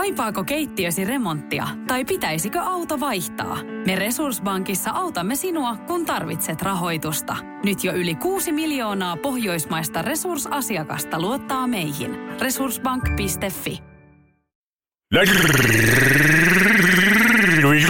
Kaipaako 0.00 0.44
keittiösi 0.44 1.04
remonttia 1.04 1.68
tai 1.86 2.04
pitäisikö 2.04 2.60
auto 2.60 3.00
vaihtaa? 3.00 3.58
Me 3.86 3.96
Resurssbankissa 3.96 4.90
autamme 4.90 5.36
sinua, 5.36 5.76
kun 5.76 6.06
tarvitset 6.06 6.62
rahoitusta. 6.62 7.36
Nyt 7.64 7.84
jo 7.84 7.92
yli 7.92 8.14
6 8.14 8.52
miljoonaa 8.52 9.16
pohjoismaista 9.16 10.02
resursasiakasta 10.02 11.20
luottaa 11.20 11.66
meihin. 11.66 12.16
Resurssbank.fi 12.40 13.78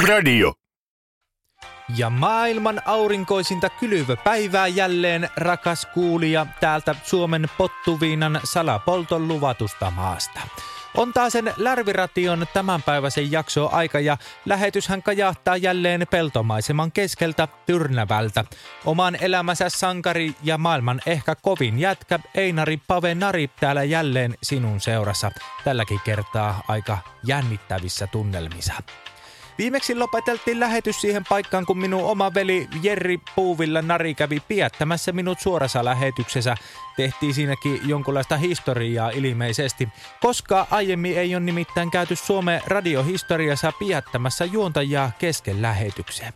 Radio. 0.09 0.53
Ja 1.97 2.11
maailman 2.11 2.83
aurinkoisinta 2.85 3.69
kylvöpäivää 3.71 4.67
jälleen, 4.67 5.29
rakas 5.37 5.87
kuulija, 5.95 6.47
täältä 6.61 6.95
Suomen 7.05 7.47
pottuviinan 7.59 8.41
salapolton 8.45 9.29
luvatusta 9.29 9.91
maasta. 9.91 10.41
On 10.95 11.13
taas 11.13 11.33
sen 11.33 11.55
Lärviration 11.57 12.47
tämänpäiväisen 12.53 13.33
jakso 13.33 13.69
aika 13.73 14.01
ja 14.01 14.17
lähetyshän 14.47 15.03
kajahtaa 15.03 15.57
jälleen 15.57 16.07
peltomaiseman 16.11 16.93
keskeltä 16.93 17.49
Tyrnävältä. 17.67 18.45
Oman 18.85 19.17
elämänsä 19.21 19.69
sankari 19.69 20.35
ja 20.43 20.59
maailman 20.59 21.01
ehkä 21.07 21.35
kovin 21.35 21.79
jätkä 21.79 22.19
Einari 22.35 22.77
Pave 22.77 23.15
Nari 23.15 23.51
täällä 23.61 23.85
jälleen 23.85 24.35
sinun 24.43 24.81
seurassa. 24.81 25.31
Tälläkin 25.65 26.01
kertaa 26.05 26.63
aika 26.69 26.99
jännittävissä 27.25 28.07
tunnelmissa. 28.07 28.75
Viimeksi 29.59 29.95
lopeteltiin 29.95 30.61
lähetys 30.61 31.01
siihen 31.01 31.25
paikkaan, 31.29 31.67
kun 31.67 31.79
minun 31.79 32.05
oma 32.05 32.35
veli 32.35 32.69
Jerri 32.83 33.21
Puuvilla 33.37 33.83
Nari 33.83 34.15
kävi 34.15 34.41
piettämässä 34.49 35.13
minut 35.13 35.41
suorassa 35.41 35.85
lähetyksessä. 35.85 36.55
Tehtiin 36.97 37.35
siinäkin 37.35 37.81
jonkunlaista 37.85 38.37
historiaa 38.37 39.11
ilmeisesti, 39.11 39.89
koska 40.21 40.67
aiemmin 40.71 41.19
ei 41.19 41.35
ole 41.35 41.45
nimittäin 41.45 41.91
käyty 41.91 42.17
Suomen 42.17 42.61
radiohistoriassa 42.67 43.73
piettämässä 43.79 44.45
juontajaa 44.45 45.11
kesken 45.19 45.63
lähetykseen. 45.63 46.33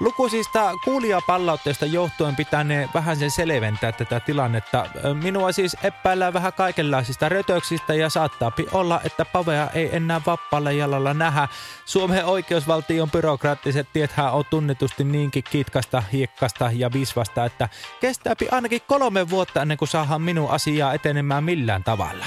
Lukuisista 0.00 0.72
kuulijapalloitteista 0.84 1.86
johtuen 1.86 2.36
pitänee 2.36 2.88
vähän 2.94 3.16
sen 3.16 3.30
selventää 3.30 3.92
tätä 3.92 4.20
tilannetta. 4.20 4.86
Minua 5.22 5.52
siis 5.52 5.76
epäillään 5.82 6.32
vähän 6.32 6.52
kaikenlaisista 6.52 7.28
rötöksistä 7.28 7.94
ja 7.94 8.10
saattaa 8.10 8.52
olla, 8.72 9.00
että 9.04 9.24
Pavea 9.24 9.70
ei 9.74 9.96
enää 9.96 10.20
vapaalla 10.26 10.72
jalalla 10.72 11.14
nähdä. 11.14 11.48
Suomen 11.84 12.24
oikeusvaltion 12.24 13.10
byrokraattiset 13.10 13.88
tiethän 13.92 14.32
on 14.32 14.44
tunnetusti 14.50 15.04
niinkin 15.04 15.44
kitkasta, 15.50 16.02
hiekkasta 16.12 16.70
ja 16.74 16.92
visvasta, 16.92 17.44
että 17.44 17.68
kestääpi 18.00 18.48
ainakin 18.50 18.80
kolme 18.86 19.30
vuotta 19.30 19.62
ennen 19.62 19.78
kuin 19.78 19.88
saadaan 19.88 20.22
minun 20.22 20.50
asiaa 20.50 20.94
etenemään 20.94 21.44
millään 21.44 21.84
tavalla. 21.84 22.26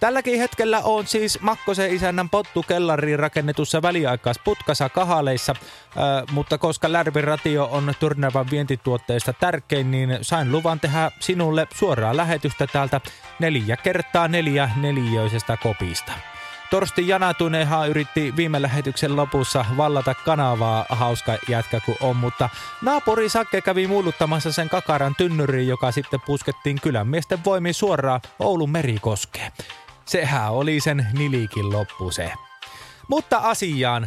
Tälläkin 0.00 0.38
hetkellä 0.38 0.80
on 0.80 1.06
siis 1.06 1.40
Makkosen 1.40 1.94
isännän 1.94 2.30
pottu 2.30 2.62
kellariin 2.62 3.18
rakennetussa 3.18 3.82
väliaikaisputkassa 3.82 4.88
kahaleissa, 4.88 5.54
äh, 5.60 6.32
mutta 6.32 6.58
koska 6.58 6.92
Lärvin 6.92 7.24
ratio 7.24 7.68
on 7.72 7.92
Tyrnävän 8.00 8.50
vientituotteista 8.50 9.32
tärkein, 9.32 9.90
niin 9.90 10.18
sain 10.22 10.52
luvan 10.52 10.80
tehdä 10.80 11.10
sinulle 11.20 11.68
suoraa 11.74 12.16
lähetystä 12.16 12.66
täältä 12.66 13.00
neljä 13.38 13.76
kertaa 13.76 14.28
neljä 14.28 14.70
neliöisestä 14.76 15.56
kopista. 15.62 16.12
Torsti 16.70 17.08
Janatunenhan 17.08 17.88
yritti 17.88 18.36
viime 18.36 18.62
lähetyksen 18.62 19.16
lopussa 19.16 19.64
vallata 19.76 20.14
kanavaa, 20.14 20.86
hauska 20.88 21.38
jätkä 21.48 21.80
kuin 21.80 21.98
on, 22.00 22.16
mutta 22.16 22.48
naapuri 22.82 23.28
Sakke 23.28 23.60
kävi 23.60 23.86
muuluttamassa 23.86 24.52
sen 24.52 24.68
kakaran 24.68 25.14
tynnyriin, 25.14 25.68
joka 25.68 25.92
sitten 25.92 26.20
puskettiin 26.26 26.80
kylän 26.80 27.08
miesten 27.08 27.44
voimin 27.44 27.74
suoraan 27.74 28.20
Oulun 28.38 28.70
merikoskeen. 28.70 29.52
Sehän 30.06 30.52
oli 30.52 30.80
sen 30.80 31.06
nilikin 31.12 31.72
loppu 31.72 32.10
se. 32.10 32.32
Mutta 33.08 33.38
asiaan. 33.38 34.06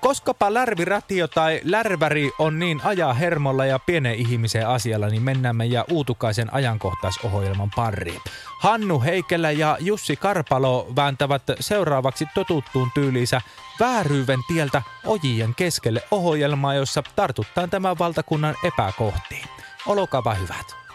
koskapa 0.00 0.54
lärviratio 0.54 1.28
tai 1.28 1.60
lärväri 1.64 2.30
on 2.38 2.58
niin 2.58 2.80
ajaa 2.84 3.12
hermolla 3.12 3.66
ja 3.66 3.78
pienen 3.78 4.14
ihmisen 4.14 4.68
asialla, 4.68 5.08
niin 5.08 5.22
mennään 5.22 5.56
meidän 5.56 5.84
uutukaisen 5.90 6.54
ajankohtaisohjelman 6.54 7.70
pariin. 7.76 8.20
Hannu 8.60 9.00
Heikelä 9.00 9.50
ja 9.50 9.76
Jussi 9.80 10.16
Karpalo 10.16 10.86
vääntävät 10.96 11.42
seuraavaksi 11.60 12.26
totuttuun 12.34 12.90
tyyliinsä 12.94 13.40
vääryyven 13.80 14.40
tieltä 14.48 14.82
ojien 15.04 15.54
keskelle 15.54 16.02
ohjelmaa, 16.10 16.74
jossa 16.74 17.02
tartuttaan 17.16 17.70
tämän 17.70 17.98
valtakunnan 17.98 18.54
epäkohtiin. 18.64 19.48
Olokapa 19.86 20.34
hyvät. 20.34 20.87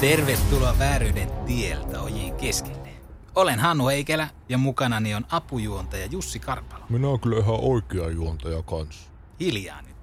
Tervetuloa 0.00 0.78
vääryyden 0.78 1.30
tieltä 1.46 2.02
ojien 2.02 2.34
keskelle. 2.34 2.88
Olen 3.34 3.58
Hannu 3.58 3.88
Heikelä 3.88 4.28
ja 4.48 4.58
mukanani 4.58 5.14
on 5.14 5.24
apujuontaja 5.30 6.06
Jussi 6.06 6.38
Karpalo. 6.38 6.84
Minä 6.88 7.08
olen 7.08 7.20
kyllä 7.20 7.38
ihan 7.38 7.58
oikea 7.60 8.10
juontaja 8.10 8.62
kanssa. 8.62 9.10
Hiljaa 9.40 9.82
nyt. 9.82 9.96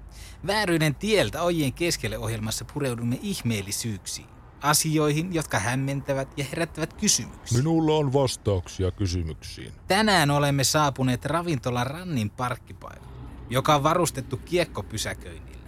Vääryyden 0.46 0.94
tieltä 0.94 1.42
ojien 1.42 1.72
keskelle 1.72 2.18
ohjelmassa 2.18 2.64
pureudumme 2.64 3.18
ihmeellisyyksiin. 3.22 4.26
Asioihin, 4.60 5.34
jotka 5.34 5.58
hämmentävät 5.58 6.28
ja 6.36 6.44
herättävät 6.44 6.92
kysymyksiä. 6.92 7.58
Minulla 7.58 7.96
on 7.96 8.12
vastauksia 8.12 8.90
kysymyksiin. 8.90 9.72
Tänään 9.88 10.30
olemme 10.30 10.64
saapuneet 10.64 11.24
ravintola 11.24 11.84
Rannin 11.84 12.30
parkkipaikalle, 12.30 13.08
joka 13.50 13.74
on 13.74 13.82
varustettu 13.82 14.36
kiekkopysäköinnillä. 14.36 15.67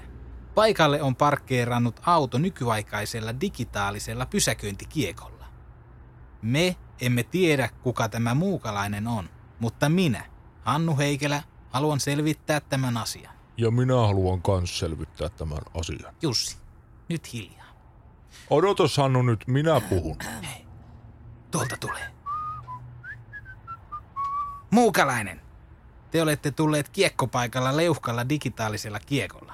Paikalle 0.60 1.02
on 1.02 1.16
parkkeerannut 1.16 2.00
auto 2.06 2.38
nykyaikaisella 2.38 3.40
digitaalisella 3.40 4.26
pysäköintikiekolla. 4.26 5.44
Me 6.42 6.76
emme 7.00 7.22
tiedä, 7.22 7.68
kuka 7.82 8.08
tämä 8.08 8.34
muukalainen 8.34 9.08
on, 9.08 9.30
mutta 9.60 9.88
minä, 9.88 10.24
Hannu 10.62 10.96
Heikelä, 10.96 11.42
haluan 11.70 12.00
selvittää 12.00 12.60
tämän 12.60 12.96
asian. 12.96 13.34
Ja 13.56 13.70
minä 13.70 13.94
haluan 13.94 14.40
myös 14.48 14.78
selvittää 14.78 15.28
tämän 15.28 15.58
asian. 15.74 16.14
Jussi, 16.22 16.56
nyt 17.08 17.32
hiljaa. 17.32 17.74
Odotas 18.50 18.96
Hannu 18.96 19.22
nyt, 19.22 19.44
minä 19.46 19.80
puhun. 19.80 20.16
Hei, 20.42 20.66
tuolta 21.50 21.76
tulee. 21.76 22.06
Muukalainen, 24.70 25.40
te 26.10 26.22
olette 26.22 26.50
tulleet 26.50 26.88
kiekkopaikalla 26.88 27.76
leuhkalla 27.76 28.28
digitaalisella 28.28 29.00
kiekolla. 29.00 29.49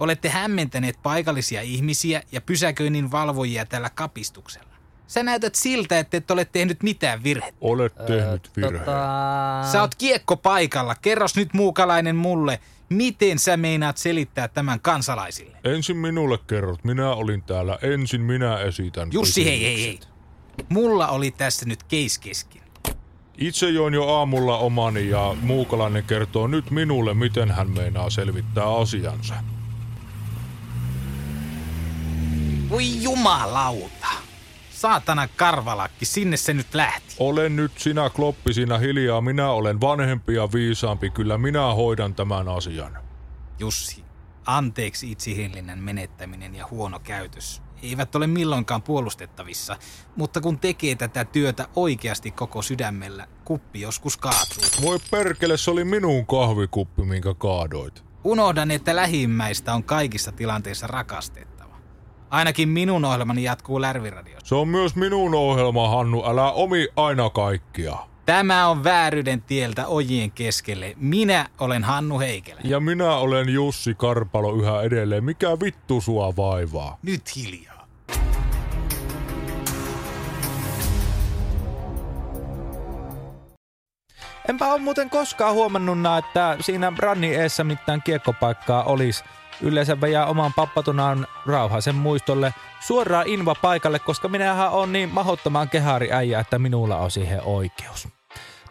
Olette 0.00 0.28
hämmentäneet 0.28 0.98
paikallisia 1.02 1.62
ihmisiä 1.62 2.22
ja 2.32 2.40
pysäköinnin 2.40 3.10
valvojia 3.10 3.66
tällä 3.66 3.90
kapistuksella. 3.90 4.76
Sä 5.06 5.22
näytät 5.22 5.54
siltä, 5.54 5.98
että 5.98 6.16
et 6.16 6.30
ole 6.30 6.44
tehnyt 6.44 6.82
mitään 6.82 7.22
virhettä. 7.22 7.58
Olet 7.60 7.94
tehnyt 8.06 8.50
virheen. 8.56 8.84
Tota... 8.84 9.72
Sä 9.72 9.80
oot 9.80 9.94
kiekko 9.94 10.36
paikalla. 10.36 10.94
Kerros 10.94 11.36
nyt 11.36 11.54
muukalainen 11.54 12.16
mulle, 12.16 12.60
miten 12.88 13.38
sä 13.38 13.56
meinaat 13.56 13.96
selittää 13.96 14.48
tämän 14.48 14.80
kansalaisille? 14.80 15.56
Ensin 15.64 15.96
minulle 15.96 16.38
kerrot, 16.46 16.84
minä 16.84 17.10
olin 17.10 17.42
täällä. 17.42 17.78
Ensin 17.82 18.20
minä 18.20 18.58
esitän 18.58 19.08
Jussi, 19.12 19.44
hei, 19.44 19.62
hei, 19.62 19.82
hei. 19.82 20.00
Mulla 20.68 21.08
oli 21.08 21.30
tässä 21.30 21.66
nyt 21.66 21.82
keis 21.82 22.18
kesken. 22.18 22.62
Itse 23.38 23.70
join 23.70 23.94
jo 23.94 24.08
aamulla 24.08 24.58
omani 24.58 25.08
ja 25.08 25.36
muukalainen 25.40 26.04
kertoo 26.04 26.46
nyt 26.46 26.70
minulle, 26.70 27.14
miten 27.14 27.50
hän 27.50 27.70
meinaa 27.70 28.10
selvittää 28.10 28.74
asiansa. 28.76 29.34
Voi 32.70 33.02
jumalauta. 33.02 34.06
Saatana 34.70 35.28
karvalakki, 35.36 36.04
sinne 36.04 36.36
se 36.36 36.54
nyt 36.54 36.74
lähti. 36.74 37.16
Olen 37.18 37.56
nyt 37.56 37.72
sinä 37.78 38.10
kloppi 38.10 38.54
sinä 38.54 38.78
hiljaa, 38.78 39.20
minä 39.20 39.50
olen 39.50 39.80
vanhempi 39.80 40.34
ja 40.34 40.48
viisaampi, 40.52 41.10
kyllä 41.10 41.38
minä 41.38 41.62
hoidan 41.74 42.14
tämän 42.14 42.48
asian. 42.48 42.98
Jussi, 43.58 44.04
anteeksi 44.46 45.10
itsihillinnän 45.10 45.78
menettäminen 45.78 46.54
ja 46.54 46.66
huono 46.70 46.98
käytös 46.98 47.62
eivät 47.82 48.14
ole 48.14 48.26
milloinkaan 48.26 48.82
puolustettavissa, 48.82 49.76
mutta 50.16 50.40
kun 50.40 50.58
tekee 50.58 50.94
tätä 50.94 51.24
työtä 51.24 51.68
oikeasti 51.76 52.30
koko 52.30 52.62
sydämellä, 52.62 53.26
kuppi 53.44 53.80
joskus 53.80 54.16
kaatuu. 54.16 54.64
Voi 54.82 54.98
perkele, 55.10 55.56
se 55.56 55.70
oli 55.70 55.84
minun 55.84 56.26
kahvikuppi, 56.26 57.02
minkä 57.02 57.34
kaadoit. 57.34 58.04
Unohdan, 58.24 58.70
että 58.70 58.96
lähimmäistä 58.96 59.74
on 59.74 59.84
kaikissa 59.84 60.32
tilanteissa 60.32 60.86
rakastettava. 60.86 61.55
Ainakin 62.30 62.68
minun 62.68 63.04
ohjelmani 63.04 63.42
jatkuu 63.42 63.80
Lärviradiossa. 63.80 64.46
Se 64.48 64.54
on 64.54 64.68
myös 64.68 64.96
minun 64.96 65.34
ohjelma, 65.34 65.88
Hannu, 65.88 66.24
älä 66.26 66.52
omi 66.52 66.88
aina 66.96 67.30
kaikkia. 67.30 67.96
Tämä 68.26 68.68
on 68.68 68.84
vääryyden 68.84 69.42
tieltä 69.42 69.86
ojien 69.86 70.30
keskelle. 70.30 70.94
Minä 70.96 71.46
olen 71.58 71.84
Hannu 71.84 72.18
Heikelä. 72.18 72.60
Ja 72.64 72.80
minä 72.80 73.14
olen 73.16 73.48
Jussi 73.48 73.94
Karpalo 73.94 74.54
yhä 74.54 74.82
edelleen. 74.82 75.24
Mikä 75.24 75.48
vittu 75.64 76.00
sua 76.00 76.36
vaivaa? 76.36 76.98
Nyt 77.02 77.36
hiljaa. 77.36 77.86
Enpä 84.48 84.72
ole 84.72 84.80
muuten 84.80 85.10
koskaan 85.10 85.54
huomannut, 85.54 85.98
että 86.18 86.56
siinä 86.60 86.92
ranni 86.98 87.34
eessä 87.34 87.64
mitään 87.64 88.02
kiekkopaikkaa 88.02 88.82
olisi. 88.82 89.24
Yleensä 89.60 90.00
vejää 90.00 90.26
oman 90.26 90.52
pappatunaan 90.52 91.26
rauhaisen 91.46 91.94
muistolle 91.94 92.54
suoraan 92.80 93.26
inva 93.28 93.54
paikalle, 93.54 93.98
koska 93.98 94.28
minähän 94.28 94.70
on 94.70 94.92
niin 94.92 95.08
mahottoman 95.08 95.68
kehari 95.68 96.12
äijä, 96.12 96.40
että 96.40 96.58
minulla 96.58 96.96
on 96.96 97.10
siihen 97.10 97.42
oikeus. 97.44 98.08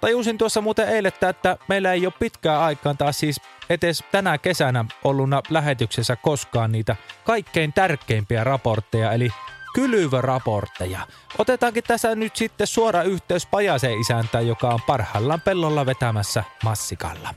Tajusin 0.01 0.37
tuossa 0.37 0.61
muuten 0.61 0.89
eilen, 0.89 1.11
että 1.29 1.57
meillä 1.67 1.93
ei 1.93 2.05
ole 2.05 2.13
pitkään 2.19 2.61
aikaan 2.61 2.97
taas 2.97 3.19
siis 3.19 3.41
etes 3.69 4.03
tänä 4.11 4.37
kesänä 4.37 4.85
ollut 5.03 5.29
lähetyksessä 5.49 6.15
koskaan 6.15 6.71
niitä 6.71 6.95
kaikkein 7.23 7.73
tärkeimpiä 7.73 8.43
raportteja, 8.43 9.11
eli 9.11 9.29
kylvyraportteja. 9.73 10.99
Otetaankin 11.37 11.83
tässä 11.83 12.15
nyt 12.15 12.35
sitten 12.35 12.67
suora 12.67 13.03
yhteys 13.03 13.45
Pajasen 13.45 13.99
isäntään, 13.99 14.47
joka 14.47 14.69
on 14.69 14.79
parhaillaan 14.87 15.41
pellolla 15.41 15.85
vetämässä 15.85 16.43
massikalla. 16.63 17.33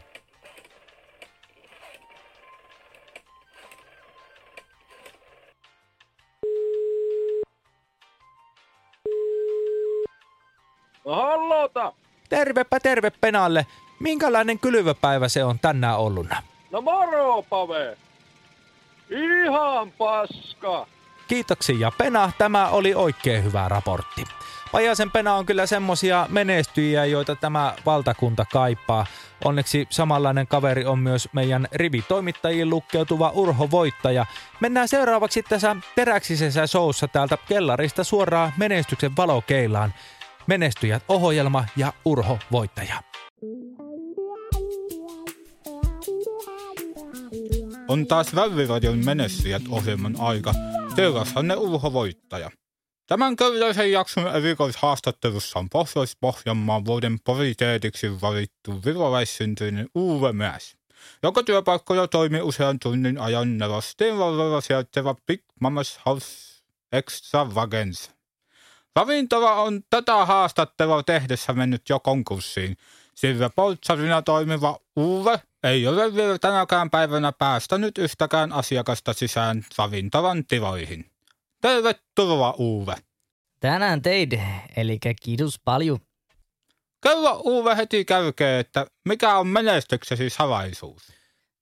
Hallota! 11.08 11.92
Tervepä 12.28 12.80
terve 12.80 13.10
Penalle. 13.10 13.66
Minkälainen 14.00 14.58
kylvöpäivä 14.58 15.28
se 15.28 15.44
on 15.44 15.58
tänään 15.58 15.98
ollut? 15.98 16.26
No 16.70 16.80
moro, 16.80 17.42
Pave! 17.42 17.96
Ihan 19.10 19.92
paska! 19.92 20.86
Kiitoksia 21.28 21.92
Pena, 21.98 22.32
tämä 22.38 22.68
oli 22.68 22.94
oikein 22.94 23.44
hyvä 23.44 23.68
raportti. 23.68 24.24
Pajasen 24.72 25.10
Pena 25.10 25.34
on 25.34 25.46
kyllä 25.46 25.66
semmosia 25.66 26.26
menestyjiä, 26.28 27.04
joita 27.04 27.36
tämä 27.36 27.74
valtakunta 27.86 28.44
kaipaa. 28.52 29.06
Onneksi 29.44 29.86
samanlainen 29.90 30.46
kaveri 30.46 30.84
on 30.84 30.98
myös 30.98 31.28
meidän 31.32 31.68
rivitoimittajiin 31.72 32.70
lukkeutuva 32.70 33.30
Urho 33.34 33.70
Voittaja. 33.70 34.26
Mennään 34.60 34.88
seuraavaksi 34.88 35.42
tässä 35.42 35.76
teräksisessä 35.94 36.66
showssa 36.66 37.08
täältä 37.08 37.38
kellarista 37.48 38.04
suoraan 38.04 38.52
menestyksen 38.56 39.16
valokeilaan. 39.16 39.94
Menestyjät 40.48 41.02
ohjelma 41.08 41.64
ja 41.76 41.92
Urho 42.04 42.38
Voittaja. 42.52 43.02
On 47.88 48.06
taas 48.06 48.34
Välliradion 48.34 49.04
menestyjät 49.04 49.62
ohjelman 49.68 50.14
aika. 50.18 50.54
Teurashanne 50.96 51.56
Urho 51.56 51.92
Voittaja. 51.92 52.50
Tämän 53.06 53.36
kertaisen 53.36 53.92
jakson 53.92 54.36
erikoishaastattelussa 54.36 55.58
on 55.58 55.68
Pohjois-Pohjanmaan 55.70 56.84
vuoden 56.84 57.18
pariteetiksi 57.24 58.20
valittu 58.20 58.84
virolaissyntyinen 58.84 59.88
Uwe 59.94 60.32
Mäs, 60.32 60.76
joka 61.22 61.42
työpaikkoja 61.42 62.08
toimi 62.08 62.40
usean 62.40 62.78
tunnin 62.78 63.20
ajan 63.20 63.58
Nerosteen 63.58 64.18
varrella 64.18 64.60
sijaitseva 64.60 65.14
Big 65.26 65.42
Mamas 65.60 66.00
House 66.06 66.26
Extravagance. 66.92 68.17
Ravintola 68.98 69.54
on 69.54 69.80
tätä 69.90 70.26
haastattelua 70.26 71.02
tehdessä 71.02 71.52
mennyt 71.52 71.88
jo 71.88 72.00
konkurssiin, 72.00 72.76
sillä 73.14 73.50
poltsarina 73.50 74.22
toimiva 74.22 74.78
Uwe 74.96 75.40
ei 75.62 75.86
ole 75.86 76.14
vielä 76.14 76.38
tänäkään 76.38 76.90
päivänä 76.90 77.32
päästänyt 77.32 77.98
yhtäkään 77.98 78.52
asiakasta 78.52 79.12
sisään 79.12 79.64
ravintolan 79.78 80.44
tiloihin. 80.46 81.10
Tervetuloa 81.60 82.54
Uwe. 82.58 82.94
Tänään 83.60 84.02
teid, 84.02 84.40
eli 84.76 84.98
kiitos 85.22 85.60
paljon. 85.64 85.98
Kerro 87.02 87.40
Uwe 87.44 87.76
heti 87.76 88.04
kärkeen, 88.04 88.60
että 88.60 88.86
mikä 89.08 89.38
on 89.38 89.46
menestyksesi 89.46 90.30
salaisuus? 90.30 91.02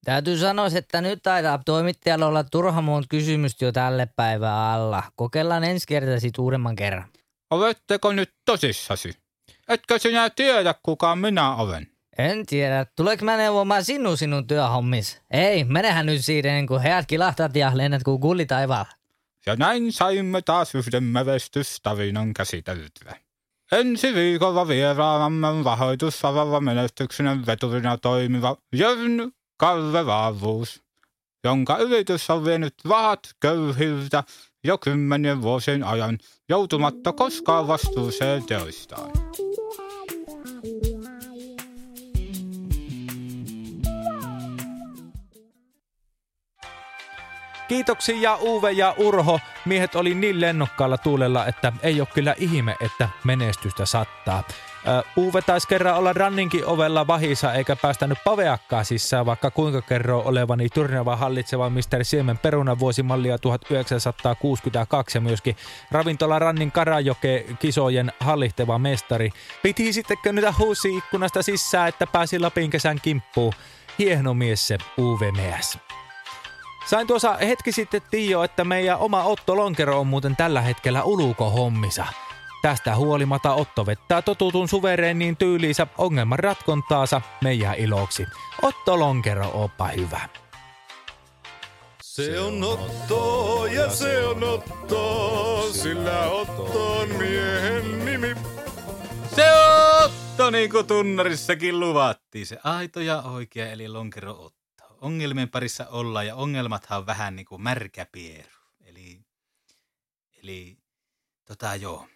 Täytyy 0.05 0.39
sanoa, 0.39 0.67
että 0.75 1.01
nyt 1.01 1.23
taitaa 1.23 1.61
toimittajalla 1.67 2.27
olla 2.27 2.45
turha 2.45 2.83
monta 2.83 3.07
kysymystä 3.11 3.65
jo 3.65 3.73
tälle 3.73 4.09
päivään 4.17 4.73
alla. 4.73 5.03
Kokeillaan 5.17 5.65
ensi 5.65 5.87
kertaa 5.87 6.21
sit 6.21 6.39
uudemman 6.39 6.77
kerran. 6.77 7.09
Oletteko 7.51 8.13
nyt 8.13 8.35
tosissasi? 8.45 9.13
Etkö 9.69 9.99
sinä 9.99 10.31
tiedä, 10.31 10.75
kuka 10.83 11.17
minä 11.17 11.55
olen? 11.55 11.87
En 12.19 12.47
tiedä. 12.47 12.87
Tuleeko 12.97 13.25
mä 13.25 13.37
neuvomaan 13.37 13.85
sinun 13.85 14.17
sinun 14.17 14.47
työhommis? 14.47 15.21
Ei, 15.31 15.65
menehän 15.65 16.07
nyt 16.07 16.25
siitä, 16.25 16.49
niin 16.49 16.67
kun 16.67 16.83
heät 16.83 17.07
kilahtat 17.07 17.57
ja 17.57 17.71
lennät 17.75 18.03
kuin 18.03 18.47
taivaalla. 18.47 18.93
Ja 19.47 19.57
näin 19.57 19.93
saimme 19.93 20.43
taas 20.43 20.75
yhden 20.75 21.05
menestystarinan 21.05 22.35
käsiteltyä. 22.35 23.17
Ensi 23.73 24.15
viikolla 24.15 24.69
vieraanamme 24.69 25.47
on 25.47 25.65
rahoitussaralla 25.65 26.61
menestyksen 26.61 27.47
veturina 27.47 27.99
toimiva 27.99 28.57
Jörn 28.73 29.33
Kalle 29.57 30.07
Vaavuus, 30.07 30.83
jonka 31.45 31.77
yritys 31.77 32.31
on 32.31 32.45
vienyt 32.45 32.75
rahat 32.85 33.21
köyhiltä 33.41 34.25
jo 34.67 34.79
kymmenien 34.79 35.43
vuosien 35.43 35.85
ajan 35.85 36.19
joutumatta 36.49 37.13
koskaan 37.13 37.69
vastuuseen 37.69 38.45
teoistaan. 38.45 39.11
Kiitoksia 47.69 48.39
Uwe 48.43 48.73
ja 48.73 48.95
Urho. 48.99 49.41
Miehet 49.67 49.95
oli 49.95 50.15
niin 50.15 50.41
lennokkaalla 50.41 50.99
tuulella, 50.99 51.47
että 51.47 51.73
ei 51.83 52.01
ole 52.01 52.09
kyllä 52.15 52.35
ihme, 52.39 52.77
että 52.81 53.09
menestystä 53.25 53.87
sattaa. 53.87 54.43
Uwe 55.17 55.43
taisi 55.43 55.69
kerran 55.69 55.97
olla 55.97 56.13
ranninkin 56.13 56.67
ovella 56.67 57.07
vahissa 57.07 57.53
eikä 57.53 57.77
päästänyt 57.77 58.19
paveakkaa 58.25 58.85
sisään, 58.85 59.27
vaikka 59.27 59.51
kuinka 59.51 59.83
kerroo 59.83 60.23
olevani 60.25 60.69
turneva 60.69 61.17
hallitseva 61.17 61.71
Mr. 61.71 61.81
Siemen 62.03 62.39
perunavuosimallia 62.39 63.39
1962 63.39 65.19
ja 65.19 65.23
myöskin 65.23 65.57
ravintola 65.91 66.39
Rannin 66.39 66.73
Karajoke 66.73 67.47
kisojen 67.59 68.13
hallihteva 68.21 68.79
mestari. 68.79 69.31
Piti 69.63 69.93
sittenkö 69.93 70.33
nyt 70.33 70.59
huusi 70.59 70.97
ikkunasta 70.97 71.43
sisään, 71.43 71.89
että 71.89 72.07
pääsi 72.07 72.39
Lapin 72.39 72.71
kesän 72.71 73.01
kimppuun. 73.01 73.53
Hieno 73.99 74.35
mies 74.35 74.69
se 74.69 74.79
Meäs. 75.37 75.79
Sain 76.87 77.07
tuossa 77.07 77.37
hetki 77.37 77.73
sitten 77.73 78.03
Tio, 78.11 78.43
että 78.43 78.65
meidän 78.65 78.99
oma 78.99 79.25
Otto 79.25 79.57
Lonkero 79.57 80.01
on 80.01 80.07
muuten 80.07 80.37
tällä 80.37 80.61
hetkellä 80.61 81.03
ulukohommissa. 81.03 82.07
Tästä 82.63 82.97
huolimatta 82.97 83.55
Otto 83.55 83.87
vettää 83.87 84.23
totutun 84.23 84.69
suvereenin 84.69 85.37
tyyliinsä 85.37 85.87
ongelman 85.99 86.39
ratkontaansa 86.39 87.21
meidän 87.43 87.75
iloksi. 87.75 88.27
Otto 88.63 88.99
Lonkero, 89.01 89.51
oppa 89.55 89.89
hyvä. 89.89 90.29
Se 92.03 92.41
on 92.41 92.65
Otto 92.65 93.67
ja 93.67 93.91
se 93.91 94.27
on 94.27 94.45
Otto, 94.45 95.69
sillä 95.73 96.27
Otto 96.27 96.99
on 96.99 97.09
miehen 97.09 98.05
nimi. 98.05 98.35
Se 99.37 99.53
on 99.53 100.05
Otto, 100.05 100.51
niin 100.51 100.71
kuin 100.71 100.87
tunnarissakin 100.87 101.81
luvattiin. 101.81 102.47
Se 102.47 102.59
aito 102.65 103.01
ja 103.01 103.23
oikea, 103.23 103.73
eli 103.73 103.89
lonkero 103.89 104.33
Otto. 104.33 104.56
Ongelmien 105.01 105.49
parissa 105.49 105.87
ollaan 105.91 106.27
ja 106.27 106.35
ongelmathan 106.35 106.99
on 106.99 107.07
vähän 107.07 107.37
niin 107.37 107.47
kuin 107.47 107.63
märkä 107.63 108.07
pieru. 108.13 108.51
Eli, 108.87 109.21
eli 110.43 110.77
tota 111.49 111.75
joo. 111.75 112.07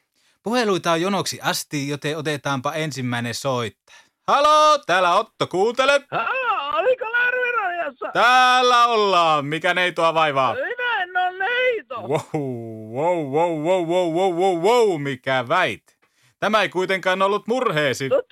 Puheluita 0.43 0.93
on 0.93 1.01
jonoksi 1.01 1.39
asti, 1.43 1.89
joten 1.89 2.19
otetaanpa 2.19 2.73
ensimmäinen 2.73 3.35
soitta. 3.35 3.93
Halo, 4.29 4.79
täällä 4.79 5.15
Otto, 5.15 5.47
kuuntele. 5.47 6.01
Aa, 6.11 6.77
oliko 6.77 7.13
Lärvirajassa? 7.13 8.11
Täällä 8.13 8.87
ollaan. 8.87 9.47
Mikä 9.47 9.75
neitoa 9.75 10.15
vaivaa? 10.15 10.55
Minä 10.55 11.03
en 11.03 11.17
ole 11.17 11.39
neito. 11.39 11.95
Wow, 11.95 12.95
wow, 12.95 13.33
wow, 13.33 13.63
wow, 13.63 13.87
wow, 13.87 14.15
wow, 14.15 14.35
wow, 14.35 14.59
wow, 14.59 15.03
mikä 15.03 15.45
väit. 15.49 16.01
Tämä 16.39 16.63
ei 16.63 16.69
kuitenkaan 16.69 17.23
ollut 17.23 17.47
murheesi. 17.47 18.09
Kun 18.09 18.23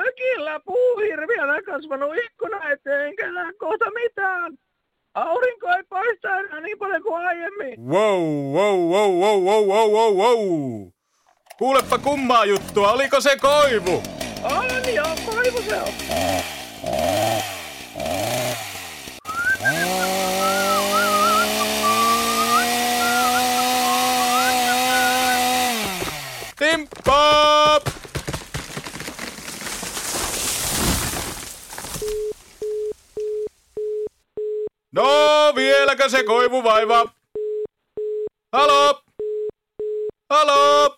mökillä 0.00 0.60
puuhirviönä 0.66 1.62
kasvanut 1.62 2.16
ikkuna 2.24 2.70
eteen, 2.70 3.06
enkä 3.06 3.32
näe 3.32 3.52
kohta 3.52 3.90
mitään. 3.90 4.58
Aurinko 5.14 5.68
ei 5.68 5.82
paista 5.88 6.38
enää 6.38 6.60
niin 6.60 6.78
paljon 6.78 7.02
kuin 7.02 7.26
aiemmin. 7.26 7.86
Wow, 7.86 8.22
wow, 8.54 8.78
wow, 8.92 9.10
wow, 9.20 9.44
wow, 9.44 9.66
wow, 9.66 9.90
wow, 9.92 10.16
wow. 10.16 10.88
Kuulepa 11.58 11.98
kummaa 11.98 12.44
juttua, 12.44 12.92
oliko 12.92 13.20
se 13.20 13.36
koivu? 13.36 14.02
On 14.42 14.94
joo, 14.94 15.16
koivu 15.26 15.62
se 15.62 15.76
on. 15.76 15.92
Timppa! 26.58 27.80
No, 34.92 35.52
vieläkö 36.00 36.16
se 36.16 36.24
koivu 36.24 36.64
vaivaa? 36.64 37.04
Halo? 38.52 39.02
Halo? 40.30 40.96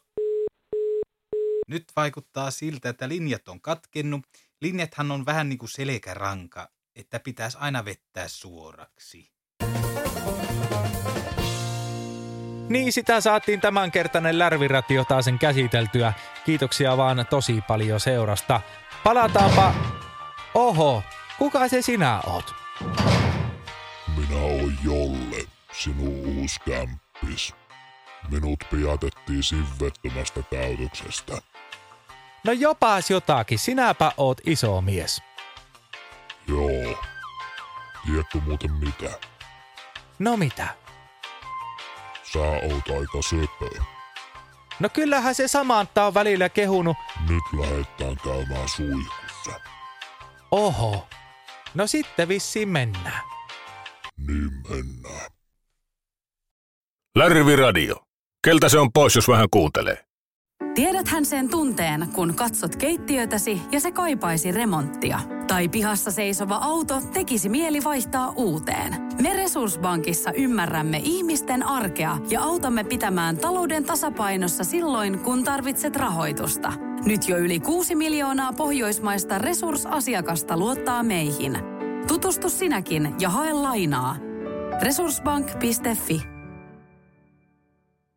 Nyt 1.69 1.85
vaikuttaa 1.97 2.51
siltä, 2.51 2.89
että 2.89 3.09
linjat 3.09 3.49
on 3.49 3.61
katkennut. 3.61 4.21
Linjathan 4.61 5.11
on 5.11 5.27
vähän 5.27 5.49
niin 5.49 5.59
kuin 5.59 5.69
selkäranka, 5.69 6.69
että 6.97 7.21
pitäisi 7.21 7.59
aina 7.61 7.85
vettää 7.85 8.29
suoraksi. 8.29 9.31
Niin 12.69 12.93
sitä 12.93 13.21
saatiin 13.21 13.61
tämänkertainen 13.61 14.39
Lärviratio 14.39 15.05
taasen 15.05 15.39
käsiteltyä. 15.39 16.13
Kiitoksia 16.45 16.97
vaan 16.97 17.27
tosi 17.31 17.61
paljon 17.69 18.01
seurasta. 18.01 18.61
Palataanpa... 19.05 19.75
Oho, 20.55 21.03
kuka 21.39 21.69
se 21.69 21.83
sinä 21.83 22.21
oot? 22.27 22.55
Minä 24.33 24.45
oon 24.45 24.79
Jolle, 24.85 25.45
sinun 25.73 26.39
uusi 26.39 26.61
kämppis. 26.61 27.55
Minut 28.31 28.65
pidätettiin 28.71 29.43
sivettömästä 29.43 30.43
täytöksestä. 30.43 31.43
No 32.45 32.53
jopas 32.53 33.11
jotakin, 33.11 33.59
sinäpä 33.59 34.13
oot 34.17 34.41
iso 34.47 34.81
mies. 34.81 35.23
Joo. 36.49 37.03
Tiedätkö 38.07 38.41
muuten 38.47 38.73
mitä? 38.73 39.19
No 40.19 40.37
mitä? 40.37 40.69
Sä 42.33 42.39
oot 42.39 42.99
aika 42.99 43.23
söpö. 43.31 43.81
No 44.81 44.89
kyllähän 44.89 45.35
se 45.35 45.49
Samantha 45.49 46.07
on 46.07 46.15
välillä 46.15 46.49
kehunut. 46.49 46.97
Nyt 47.29 47.61
lähdetään 47.61 48.17
käymään 48.25 48.69
suihkussa. 48.69 49.61
Oho. 50.51 51.09
No 51.75 51.87
sitten 51.87 52.29
vissiin 52.29 52.69
mennään. 52.69 53.32
Niin 54.27 54.51
mennään. 54.69 55.31
Lärvi 57.17 57.57
Radio. 57.57 57.97
Keltä 58.45 58.69
se 58.69 58.79
on 58.79 58.93
pois, 58.93 59.17
jos 59.17 59.29
vähän 59.29 59.49
kuuntelee? 59.51 60.05
Tiedäthän 60.75 61.27
sen 61.27 61.49
tunteen, 61.49 62.09
kun 62.15 62.35
katsot 62.35 62.77
keittiötäsi 62.77 63.61
ja 63.73 63.81
se 63.81 63.93
kaipaisi 63.93 64.53
remonttia. 64.53 65.21
Tai 65.47 65.69
pihassa 65.69 66.11
seisova 66.11 66.57
auto 66.57 67.01
tekisi 67.13 67.49
mieli 67.49 67.85
vaihtaa 67.85 68.33
uuteen. 68.37 68.97
Me 69.23 69.37
Resurssbankissa 69.37 70.33
ymmärrämme 70.33 71.01
ihmisten 71.05 71.63
arkea 71.63 72.19
ja 72.29 72.43
autamme 72.43 72.85
pitämään 72.85 73.37
talouden 73.37 73.85
tasapainossa 73.85 74.65
silloin, 74.65 75.19
kun 75.19 75.45
tarvitset 75.45 75.97
rahoitusta. 75.97 76.73
Nyt 77.05 77.29
jo 77.29 77.39
yli 77.39 77.61
6 77.61 77.95
miljoonaa 77.95 78.53
pohjoismaista 78.53 79.39
resursasiakasta 79.39 80.57
luottaa 80.57 81.03
meihin. 81.03 81.72
Tutustu 82.09 82.49
sinäkin 82.49 83.15
ja 83.21 83.29
hae 83.29 83.53
lainaa. 83.53 84.17
Resurssbank.fi 84.83 86.32